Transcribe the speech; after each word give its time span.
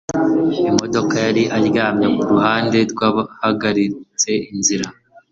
Imodoka 0.71 1.15
yari 1.25 1.43
aryamye 1.57 2.07
kuruhande 2.17 2.77
rwahagaritse 2.91 4.31
inzira. 4.51 4.87